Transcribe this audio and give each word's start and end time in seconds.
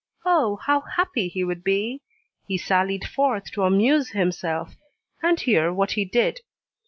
O, 0.25 0.55
how 0.65 0.81
happy 0.95 1.27
he 1.27 1.43
would 1.43 1.63
be! 1.63 2.01
He 2.47 2.57
sallied 2.57 3.05
forth 3.07 3.51
to 3.51 3.65
amuse 3.65 4.09
himself; 4.13 4.75
and 5.21 5.39
hear 5.39 5.71
what 5.71 5.91
he 5.91 6.05
did. 6.05 6.39